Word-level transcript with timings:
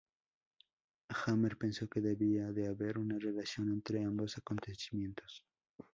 Hamer 1.11 1.57
pensó 1.59 1.87
que 1.87 2.01
debía 2.01 2.51
de 2.51 2.67
haber 2.67 2.97
una 2.97 3.19
relación 3.19 3.69
entre 3.71 4.03
ambos 4.03 4.35
acontecimientos. 4.35 5.43